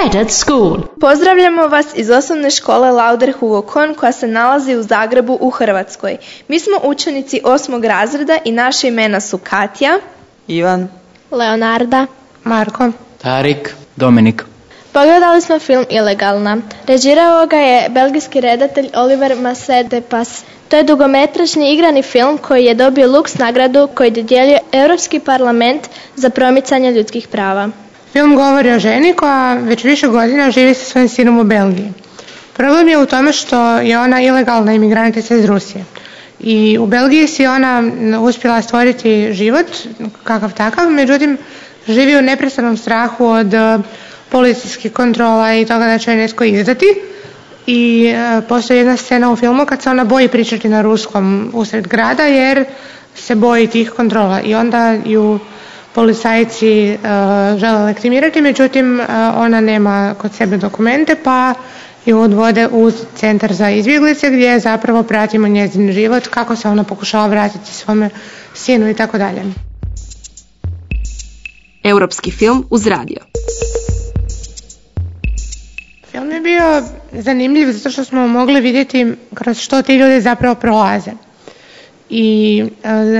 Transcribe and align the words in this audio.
Head 0.00 0.16
at 0.16 0.30
School. 0.30 0.78
Pozdravljamo 1.00 1.66
vas 1.66 1.86
iz 1.94 2.10
osnovne 2.10 2.50
škole 2.50 2.90
Lauder 2.90 3.32
Hugo 3.32 3.62
Kohn 3.62 3.94
koja 3.94 4.12
se 4.12 4.26
nalazi 4.26 4.76
u 4.76 4.82
Zagrebu 4.82 5.38
u 5.40 5.50
Hrvatskoj. 5.50 6.16
Mi 6.48 6.58
smo 6.58 6.76
učenici 6.82 7.40
osmog 7.44 7.84
razreda 7.84 8.38
i 8.44 8.52
naše 8.52 8.88
imena 8.88 9.20
su 9.20 9.38
Katja, 9.38 9.98
Ivan, 10.46 10.88
Leonarda. 11.30 12.06
Marko. 12.44 12.90
Tarik, 13.22 13.74
Dominik. 13.96 14.44
Pogledali 14.92 15.40
smo 15.40 15.58
film 15.58 15.84
Ilegalna. 15.90 16.56
Režirao 16.86 17.46
ga 17.46 17.56
je 17.56 17.88
belgijski 17.88 18.40
redatelj 18.40 18.90
Oliver 18.94 19.36
Massedepas. 19.36 20.44
To 20.68 20.76
je 20.76 20.82
dugometražni 20.82 21.72
igrani 21.72 22.02
film 22.02 22.38
koji 22.38 22.64
je 22.64 22.74
dobio 22.74 23.08
Lux 23.08 23.38
nagradu 23.38 23.88
koji 23.94 24.10
dodjeljuje 24.10 24.58
Europski 24.72 25.18
parlament 25.18 25.88
za 26.16 26.30
promicanje 26.30 26.92
ljudskih 26.92 27.28
prava. 27.28 27.70
Film 28.12 28.36
govori 28.36 28.72
o 28.72 28.78
ženi 28.78 29.14
koja 29.14 29.54
već 29.54 29.84
više 29.84 30.08
godina 30.08 30.50
živi 30.50 30.74
sa 30.74 30.84
svojim 30.84 31.08
sinom 31.08 31.38
u 31.38 31.44
Belgiji. 31.44 31.92
Problem 32.52 32.88
je 32.88 32.98
u 32.98 33.06
tome 33.06 33.32
što 33.32 33.78
je 33.78 33.98
ona 33.98 34.22
ilegalna 34.22 34.72
imigrantica 34.72 35.34
iz 35.34 35.44
Rusije. 35.44 35.84
I 36.40 36.78
u 36.80 36.86
Belgiji 36.86 37.28
si 37.28 37.46
ona 37.46 37.82
uspjela 38.20 38.62
stvoriti 38.62 39.32
život, 39.32 39.66
kakav 40.24 40.52
takav, 40.52 40.90
međutim 40.90 41.38
živi 41.88 42.16
u 42.16 42.22
neprestanom 42.22 42.76
strahu 42.76 43.26
od 43.26 43.54
e, 43.54 43.78
policijskih 44.28 44.92
kontrola 44.92 45.54
i 45.54 45.64
toga 45.64 45.86
da 45.86 45.98
će 45.98 46.14
netko 46.14 46.44
izdati. 46.44 46.86
I 47.66 48.12
e, 48.16 48.40
postoji 48.48 48.78
jedna 48.78 48.96
scena 48.96 49.32
u 49.32 49.36
filmu 49.36 49.66
kad 49.66 49.82
se 49.82 49.90
ona 49.90 50.04
boji 50.04 50.28
pričati 50.28 50.68
na 50.68 50.82
ruskom 50.82 51.50
usred 51.54 51.88
grada 51.88 52.22
jer 52.22 52.64
se 53.14 53.34
boji 53.34 53.66
tih 53.66 53.90
kontrola 53.90 54.40
i 54.40 54.54
onda 54.54 54.96
ju 55.04 55.38
policajci 55.94 56.68
e, 56.68 56.98
žele 57.58 57.84
lektimirati, 57.84 58.40
međutim 58.40 59.00
ona 59.34 59.60
nema 59.60 60.14
kod 60.18 60.34
sebe 60.34 60.56
dokumente 60.56 61.16
pa 61.24 61.54
ju 62.06 62.18
odvode 62.18 62.68
u 62.68 62.90
centar 63.14 63.52
za 63.52 63.70
izbjeglice 63.70 64.30
gdje 64.30 64.60
zapravo 64.60 65.02
pratimo 65.02 65.48
njezin 65.48 65.92
život, 65.92 66.28
kako 66.28 66.56
se 66.56 66.68
ona 66.68 66.84
pokušava 66.84 67.26
vratiti 67.26 67.72
svome 67.72 68.10
sinu 68.54 68.90
i 68.90 68.94
tako 68.94 69.18
dalje. 69.18 69.42
Europski 71.84 72.30
film 72.30 72.66
uz 72.70 72.86
radio. 72.86 73.18
Film 76.10 76.30
je 76.30 76.40
bio 76.40 76.82
zanimljiv 77.12 77.72
zato 77.72 77.90
što 77.90 78.04
smo 78.04 78.28
mogli 78.28 78.60
vidjeti 78.60 79.12
kroz 79.34 79.58
što 79.58 79.82
ti 79.82 79.94
ljudi 79.96 80.20
zapravo 80.20 80.54
prolaze. 80.54 81.10
I 82.10 82.62
uh, 82.64 82.70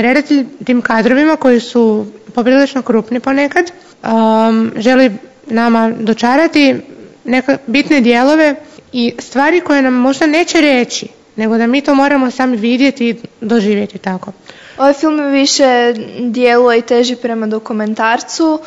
redatelj 0.00 0.46
tim 0.64 0.82
kadrovima 0.82 1.36
koji 1.36 1.60
su 1.60 2.06
poprilično 2.36 2.82
krupni 2.82 3.20
ponekad 3.20 3.64
um, 4.04 4.72
želi 4.76 5.10
nama 5.46 5.90
dočarati 5.90 6.76
neke 7.24 7.56
bitne 7.66 8.00
dijelove 8.00 8.54
i 8.92 9.14
stvari 9.18 9.60
koje 9.60 9.82
nam 9.82 9.94
možda 9.94 10.26
neće 10.26 10.60
reći, 10.60 11.06
nego 11.36 11.58
da 11.58 11.66
mi 11.66 11.80
to 11.80 11.94
moramo 11.94 12.30
sami 12.30 12.56
vidjeti 12.56 13.08
i 13.08 13.16
doživjeti 13.40 13.98
tako. 13.98 14.32
Ovaj 14.78 14.92
film 14.92 15.32
više 15.32 15.94
djeluje 16.20 16.78
i 16.78 16.82
teži 16.82 17.16
prema 17.16 17.46
dokumentarcu 17.46 18.60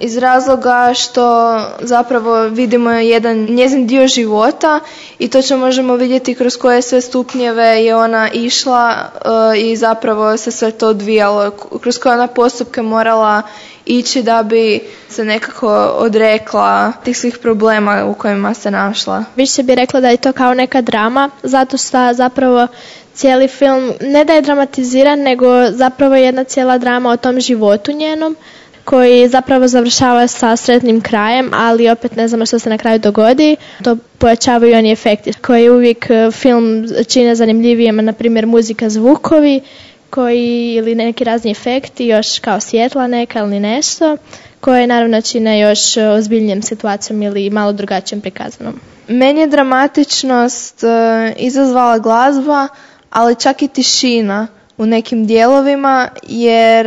iz 0.00 0.16
razloga 0.16 0.92
što 0.94 1.56
zapravo 1.80 2.42
vidimo 2.42 2.90
jedan 2.90 3.36
njezin 3.36 3.86
dio 3.86 4.06
života 4.06 4.80
i 5.18 5.28
to 5.28 5.42
će 5.42 5.56
možemo 5.56 5.96
vidjeti 5.96 6.34
kroz 6.34 6.56
koje 6.56 6.82
sve 6.82 7.00
stupnjeve 7.00 7.84
je 7.84 7.96
ona 7.96 8.30
išla 8.32 8.94
uh, 9.14 9.62
i 9.62 9.76
zapravo 9.76 10.36
se 10.36 10.50
sve 10.50 10.70
to 10.70 10.88
odvijalo, 10.88 11.50
kroz 11.82 11.98
koje 11.98 12.14
ona 12.14 12.26
postupke 12.26 12.82
morala 12.82 13.42
ići 13.86 14.22
da 14.22 14.42
bi 14.42 14.80
se 15.08 15.24
nekako 15.24 15.68
odrekla 15.98 16.92
tih 17.04 17.18
svih 17.18 17.38
problema 17.38 18.04
u 18.04 18.14
kojima 18.14 18.54
se 18.54 18.70
našla. 18.70 19.24
Više 19.36 19.62
bi 19.62 19.74
rekla 19.74 20.00
da 20.00 20.08
je 20.08 20.16
to 20.16 20.32
kao 20.32 20.54
neka 20.54 20.80
drama, 20.80 21.30
zato 21.42 21.76
što 21.76 22.12
zapravo 22.12 22.66
cijeli 23.14 23.48
film 23.48 23.92
ne 24.00 24.24
da 24.24 24.32
je 24.32 24.42
dramatiziran, 24.42 25.18
nego 25.20 25.70
zapravo 25.70 26.14
jedna 26.14 26.44
cijela 26.44 26.78
drama 26.78 27.10
o 27.10 27.16
tom 27.16 27.40
životu 27.40 27.92
njenom 27.92 28.36
koji 28.86 29.28
zapravo 29.28 29.68
završava 29.68 30.26
sa 30.26 30.56
sretnim 30.56 31.00
krajem, 31.00 31.50
ali 31.54 31.90
opet 31.90 32.16
ne 32.16 32.28
znamo 32.28 32.46
što 32.46 32.58
se 32.58 32.70
na 32.70 32.78
kraju 32.78 32.98
dogodi. 32.98 33.56
To 33.84 33.96
pojačavaju 34.18 34.76
oni 34.78 34.92
efekti 34.92 35.32
koji 35.32 35.70
uvijek 35.70 36.10
e, 36.10 36.30
film 36.30 36.86
čine 37.08 37.34
zanimljivijima, 37.34 38.02
na 38.02 38.12
primjer 38.12 38.46
muzika, 38.46 38.90
zvukovi 38.90 39.60
koji 40.10 40.74
ili 40.74 40.94
neki 40.94 41.24
razni 41.24 41.50
efekti, 41.50 42.06
još 42.06 42.38
kao 42.38 42.60
svjetla 42.60 43.06
neka 43.06 43.38
ili 43.38 43.60
nešto, 43.60 44.16
koje 44.60 44.86
naravno 44.86 45.20
čine 45.20 45.60
još 45.60 45.96
ozbiljnijom 45.96 46.62
situacijom 46.62 47.22
ili 47.22 47.50
malo 47.50 47.72
drugačijom 47.72 48.20
prikazanom. 48.20 48.80
Meni 49.08 49.40
je 49.40 49.46
dramatičnost 49.46 50.84
e, 50.84 50.88
izazvala 51.36 51.98
glazba, 51.98 52.68
ali 53.10 53.34
čak 53.34 53.62
i 53.62 53.68
tišina 53.68 54.46
u 54.78 54.86
nekim 54.86 55.26
dijelovima, 55.26 56.08
jer 56.28 56.86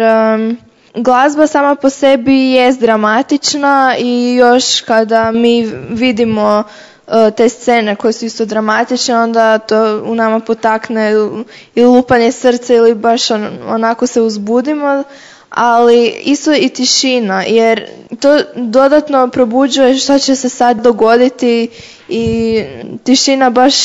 glazba 1.03 1.47
sama 1.47 1.75
po 1.75 1.89
sebi 1.89 2.51
je 2.51 2.73
dramatična 2.73 3.95
i 3.99 4.35
još 4.35 4.81
kada 4.81 5.31
mi 5.31 5.71
vidimo 5.89 6.63
e, 7.07 7.31
te 7.31 7.49
scene 7.49 7.95
koje 7.95 8.13
su 8.13 8.25
isto 8.25 8.45
dramatične, 8.45 9.17
onda 9.17 9.57
to 9.57 10.03
u 10.05 10.15
nama 10.15 10.39
potakne 10.39 11.11
ili 11.75 11.87
lupanje 11.87 12.31
srca 12.31 12.73
ili 12.73 12.95
baš 12.95 13.31
onako 13.67 14.07
se 14.07 14.21
uzbudimo, 14.21 15.03
ali 15.49 16.07
isto 16.23 16.53
i 16.53 16.69
tišina, 16.69 17.43
jer 17.43 17.87
to 18.19 18.39
dodatno 18.55 19.27
probuđuje 19.27 19.95
što 19.97 20.19
će 20.19 20.35
se 20.35 20.49
sad 20.49 20.81
dogoditi 20.81 21.69
i 22.09 22.63
tišina 23.03 23.49
baš 23.49 23.75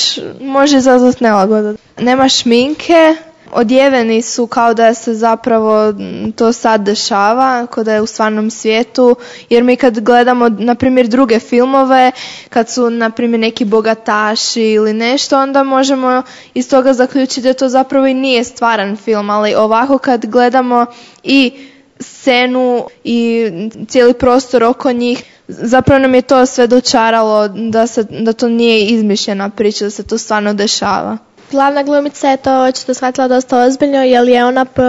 može 0.41 0.77
izazvati 0.77 1.25
nelagodu. 1.25 1.77
Nema 1.99 2.29
šminke, 2.29 3.17
odjeveni 3.55 4.23
su 4.23 4.47
kao 4.47 4.75
da 4.75 4.95
se 4.95 5.15
zapravo 5.15 5.95
to 6.37 6.53
sad 6.53 6.81
dešava, 6.81 7.67
kao 7.67 7.85
da 7.85 7.93
je 7.95 8.01
u 8.01 8.07
stvarnom 8.07 8.51
svijetu, 8.51 9.17
jer 9.51 9.65
mi 9.65 9.77
kad 9.77 10.01
gledamo, 10.01 10.49
na 10.49 10.75
primjer, 10.75 11.07
druge 11.09 11.39
filmove, 11.39 12.13
kad 12.49 12.71
su, 12.71 12.91
na 12.91 13.11
primjer, 13.11 13.41
neki 13.41 13.65
bogataši 13.65 14.63
ili 14.63 14.93
nešto, 14.93 15.39
onda 15.39 15.63
možemo 15.63 16.23
iz 16.55 16.71
toga 16.71 16.93
zaključiti 16.93 17.41
da 17.41 17.55
to 17.55 17.69
zapravo 17.69 18.07
i 18.07 18.15
nije 18.15 18.45
stvaran 18.45 18.97
film, 18.97 19.31
ali 19.31 19.55
ovako 19.55 19.99
kad 19.99 20.27
gledamo 20.27 20.87
i 21.23 21.53
scenu 22.01 22.87
i 23.05 23.51
cijeli 23.89 24.15
prostor 24.15 24.65
oko 24.65 24.93
njih, 24.93 25.23
zapravo 25.49 25.99
nam 25.99 26.15
je 26.15 26.23
to 26.23 26.47
sve 26.47 26.67
dočaralo 26.67 27.49
da, 27.49 27.87
se, 27.87 28.03
da 28.03 28.33
to 28.33 28.49
nije 28.49 28.87
izmišljena 28.87 29.51
priča, 29.51 29.85
da 29.85 29.91
se 29.91 30.03
to 30.03 30.19
stvarno 30.19 30.55
dešava. 30.55 31.19
Glavna 31.55 31.83
glumica 31.83 32.31
je 32.31 32.37
to 32.37 32.63
očito 32.63 32.95
shvatila 32.95 33.29
dosta 33.29 33.59
ozbiljno 33.59 34.03
jer 34.03 34.29
je 34.29 34.45
ona 34.45 34.65
po 34.65 34.83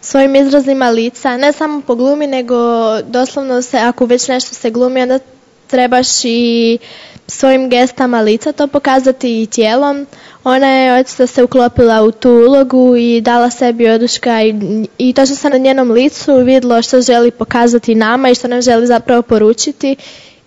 svojim 0.00 0.36
izrazima 0.36 0.90
lica, 0.90 1.36
ne 1.36 1.52
samo 1.52 1.80
po 1.80 1.94
glumi 1.94 2.26
nego 2.26 2.56
doslovno 3.02 3.62
se, 3.62 3.78
ako 3.78 4.06
već 4.06 4.28
nešto 4.28 4.54
se 4.54 4.70
glumi 4.70 5.02
onda 5.02 5.18
trebaš 5.66 6.24
i 6.24 6.78
svojim 7.26 7.70
gestama 7.70 8.20
lica 8.20 8.52
to 8.52 8.66
pokazati 8.66 9.42
i 9.42 9.46
tijelom. 9.46 10.06
Ona 10.44 10.68
je 10.68 11.00
očito 11.00 11.26
se 11.26 11.42
uklopila 11.42 12.02
u 12.02 12.10
tu 12.10 12.30
ulogu 12.30 12.96
i 12.96 13.20
dala 13.20 13.50
sebi 13.50 13.88
oduška 13.88 14.42
i, 14.42 14.54
i 14.98 15.12
to 15.12 15.26
što 15.26 15.34
se 15.34 15.50
na 15.50 15.58
njenom 15.58 15.90
licu 15.90 16.34
vidjelo 16.36 16.82
što 16.82 17.00
želi 17.00 17.30
pokazati 17.30 17.94
nama 17.94 18.30
i 18.30 18.34
što 18.34 18.48
nam 18.48 18.62
želi 18.62 18.86
zapravo 18.86 19.22
poručiti 19.22 19.96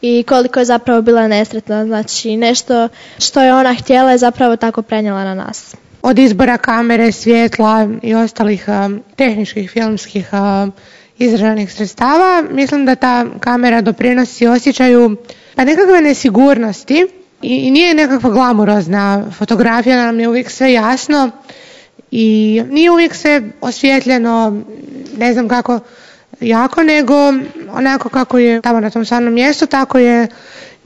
i 0.06 0.24
koliko 0.24 0.60
je 0.60 0.66
zapravo 0.66 1.02
bila 1.02 1.28
nesretna. 1.28 1.86
Znači 1.86 2.38
nešto 2.38 2.90
što 3.20 3.42
je 3.42 3.54
ona 3.54 3.74
htjela 3.74 4.12
je 4.12 4.18
zapravo 4.18 4.56
tako 4.56 4.82
prenijela 4.82 5.24
na 5.24 5.34
nas. 5.34 5.76
Od 6.02 6.20
izbora 6.20 6.58
kamere, 6.58 7.12
svjetla 7.12 7.88
i 8.02 8.16
ostalih 8.16 8.66
um, 8.68 9.02
tehničkih 9.16 9.72
filmskih 9.72 10.30
um, 10.34 10.72
izraženih 11.18 11.74
sredstava, 11.74 12.44
mislim 12.52 12.86
da 12.86 12.96
ta 12.96 13.26
kamera 13.40 13.82
doprinosi 13.82 14.48
osjećaju 14.48 15.16
pa 15.56 15.64
nekakve 15.64 16.02
nesigurnosti 16.02 17.08
i, 17.42 17.72
nije 17.72 17.94
nekakva 17.94 18.30
glamurozna 18.30 19.26
fotografija, 19.38 20.06
nam 20.06 20.20
je 20.20 20.28
uvijek 20.28 20.50
sve 20.50 20.74
jasno 20.74 21.32
i 22.12 22.62
nije 22.70 22.92
uvijek 22.92 23.16
sve 23.16 23.42
osvjetljeno, 23.62 24.62
ne 25.18 25.34
znam 25.34 25.48
kako 25.48 25.80
jako, 26.44 26.84
nego 26.84 27.16
onako 27.72 28.10
kako 28.10 28.38
je 28.38 28.62
tamo 28.62 28.80
na 28.80 28.90
tom 28.90 29.06
stvarnom 29.06 29.34
mjestu, 29.34 29.66
tako 29.66 29.98
je 30.00 30.28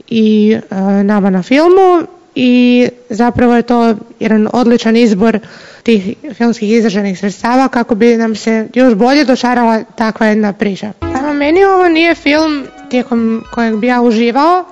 i 0.08 0.56
e, 0.70 0.74
nama 1.04 1.30
na 1.30 1.42
filmu 1.42 2.06
i 2.34 2.88
zapravo 3.10 3.56
je 3.56 3.62
to 3.62 3.94
jedan 4.20 4.48
odličan 4.52 4.96
izbor 4.96 5.38
tih 5.82 6.14
filmskih 6.34 6.70
izraženih 6.70 7.18
sredstava 7.18 7.68
kako 7.68 7.94
bi 7.94 8.16
nam 8.16 8.34
se 8.36 8.68
još 8.74 8.94
bolje 8.94 9.24
dočarala 9.24 9.84
takva 9.84 10.26
jedna 10.26 10.52
priča. 10.52 10.92
Samo 11.00 11.32
meni 11.32 11.64
ovo 11.64 11.88
nije 11.88 12.14
film 12.14 12.66
tijekom 12.90 13.44
kojeg 13.54 13.76
bi 13.76 13.86
ja 13.86 14.02
uživao 14.02 14.64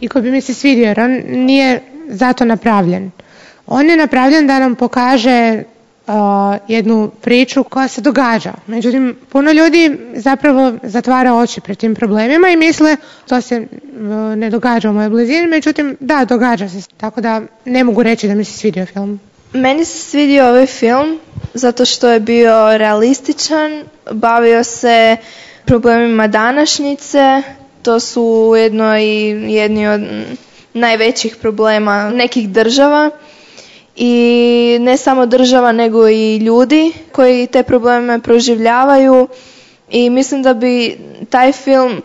i 0.00 0.08
koji 0.08 0.22
bi 0.22 0.30
mi 0.30 0.40
se 0.40 0.54
svidio 0.54 0.84
jer 0.84 1.00
on 1.00 1.22
nije 1.26 1.82
zato 2.08 2.44
napravljen. 2.44 3.10
On 3.66 3.90
je 3.90 3.96
napravljen 3.96 4.46
da 4.46 4.58
nam 4.58 4.74
pokaže 4.74 5.62
jednu 6.68 7.10
priču 7.20 7.64
koja 7.64 7.88
se 7.88 8.00
događa. 8.00 8.52
Međutim, 8.66 9.16
puno 9.28 9.52
ljudi 9.52 9.98
zapravo 10.14 10.72
zatvara 10.82 11.34
oči 11.34 11.60
pred 11.60 11.78
tim 11.78 11.94
problemima 11.94 12.48
i 12.48 12.56
misle 12.56 12.96
to 13.26 13.40
se 13.40 13.66
ne 14.36 14.50
događa 14.50 14.90
u 14.90 14.92
mojoj 14.92 15.10
blizini, 15.10 15.46
međutim 15.46 15.96
da, 16.00 16.24
događa 16.24 16.68
se. 16.68 16.82
Tako 16.96 17.20
da 17.20 17.42
ne 17.64 17.84
mogu 17.84 18.02
reći 18.02 18.28
da 18.28 18.34
mi 18.34 18.44
se 18.44 18.52
svidio 18.58 18.86
film. 18.86 19.20
Meni 19.52 19.84
se 19.84 19.98
svidio 19.98 20.48
ovaj 20.48 20.66
film 20.66 21.18
zato 21.54 21.84
što 21.84 22.08
je 22.08 22.20
bio 22.20 22.78
realističan, 22.78 23.84
bavio 24.12 24.64
se 24.64 25.16
problemima 25.64 26.26
današnjice, 26.26 27.42
to 27.82 28.00
su 28.00 28.22
ujedno 28.22 28.98
i 28.98 29.04
jedni 29.54 29.88
od 29.88 30.00
najvećih 30.74 31.36
problema 31.36 32.10
nekih 32.10 32.48
država 32.48 33.10
i 34.02 34.14
ne 34.80 34.96
samo 34.96 35.26
država 35.26 35.72
nego 35.72 36.08
i 36.08 36.36
ljudi 36.36 36.92
koji 37.12 37.46
te 37.46 37.62
probleme 37.62 38.20
proživljavaju. 38.20 39.28
I 39.90 40.10
mislim 40.10 40.42
da 40.42 40.54
bi 40.54 40.98
taj 41.30 41.52
film 41.52 42.02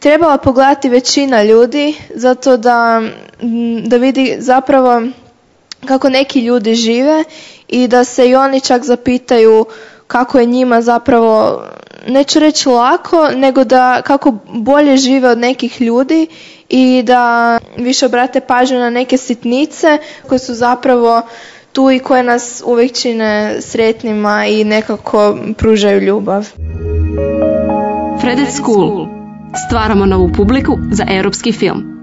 trebala 0.00 0.38
pogledati 0.38 0.88
većina 0.88 1.42
ljudi 1.42 1.94
zato 2.10 2.56
da, 2.56 3.02
da 3.82 3.96
vidi 3.96 4.36
zapravo 4.38 5.02
kako 5.82 6.08
neki 6.08 6.40
ljudi 6.40 6.74
žive 6.74 7.24
i 7.68 7.88
da 7.88 8.04
se 8.04 8.28
i 8.28 8.34
oni 8.34 8.60
čak 8.60 8.84
zapitaju 8.84 9.66
kako 10.06 10.38
je 10.38 10.46
njima 10.46 10.82
zapravo 10.82 11.62
neću 12.06 12.38
reći 12.38 12.68
lako, 12.68 13.28
nego 13.28 13.64
da 13.64 14.02
kako 14.02 14.32
bolje 14.46 14.96
žive 14.96 15.28
od 15.28 15.38
nekih 15.38 15.80
ljudi 15.80 16.26
i 16.68 17.02
da 17.02 17.58
više 17.76 18.06
obrate 18.06 18.40
pažnju 18.40 18.78
na 18.78 18.90
neke 18.90 19.16
sitnice 19.18 19.98
koje 20.28 20.38
su 20.38 20.54
zapravo 20.54 21.22
tu 21.72 21.90
i 21.90 21.98
koje 21.98 22.22
nas 22.22 22.62
uvijek 22.66 22.92
čine 22.92 23.56
sretnima 23.60 24.46
i 24.46 24.64
nekako 24.64 25.36
pružaju 25.56 26.00
ljubav. 26.00 26.48
Fredet 28.20 28.48
School. 28.54 29.06
Stvaramo 29.66 30.06
novu 30.06 30.30
publiku 30.32 30.78
za 30.92 31.04
europski 31.10 31.52
film. 31.52 31.95